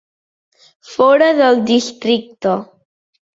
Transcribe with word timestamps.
Fora 0.93 1.27
del 1.41 1.61
districte. 1.67 2.55